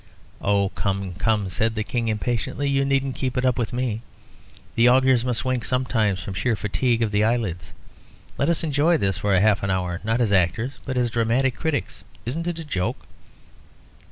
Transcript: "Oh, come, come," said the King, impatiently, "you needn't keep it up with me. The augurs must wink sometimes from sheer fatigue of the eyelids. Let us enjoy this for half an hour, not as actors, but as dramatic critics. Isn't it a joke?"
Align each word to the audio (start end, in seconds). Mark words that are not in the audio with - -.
"Oh, 0.41 0.69
come, 0.69 1.13
come," 1.13 1.47
said 1.51 1.75
the 1.75 1.83
King, 1.83 2.07
impatiently, 2.07 2.67
"you 2.67 2.83
needn't 2.83 3.13
keep 3.13 3.37
it 3.37 3.45
up 3.45 3.59
with 3.59 3.71
me. 3.71 4.01
The 4.73 4.87
augurs 4.89 5.23
must 5.23 5.45
wink 5.45 5.63
sometimes 5.63 6.19
from 6.23 6.33
sheer 6.33 6.55
fatigue 6.55 7.03
of 7.03 7.11
the 7.11 7.23
eyelids. 7.23 7.71
Let 8.35 8.49
us 8.49 8.63
enjoy 8.63 8.97
this 8.97 9.19
for 9.19 9.39
half 9.39 9.61
an 9.61 9.69
hour, 9.69 10.01
not 10.03 10.19
as 10.19 10.31
actors, 10.31 10.79
but 10.87 10.97
as 10.97 11.11
dramatic 11.11 11.53
critics. 11.55 12.03
Isn't 12.25 12.47
it 12.47 12.57
a 12.57 12.65
joke?" 12.65 13.05